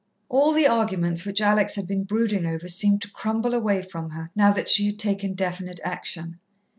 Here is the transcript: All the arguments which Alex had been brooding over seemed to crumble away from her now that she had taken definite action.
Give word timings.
All 0.29 0.51
the 0.51 0.65
arguments 0.65 1.27
which 1.27 1.41
Alex 1.41 1.75
had 1.75 1.87
been 1.87 2.05
brooding 2.05 2.43
over 2.47 2.67
seemed 2.67 3.03
to 3.03 3.11
crumble 3.11 3.53
away 3.53 3.83
from 3.83 4.09
her 4.09 4.31
now 4.35 4.51
that 4.51 4.67
she 4.67 4.87
had 4.87 4.97
taken 4.97 5.35
definite 5.35 5.79
action. 5.83 6.39